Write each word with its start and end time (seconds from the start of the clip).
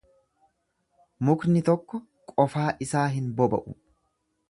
Mukni 1.29 1.63
tokko 1.69 2.01
qofaa 2.35 2.67
isaa 2.89 3.07
hin 3.19 3.33
boba'u. 3.43 3.81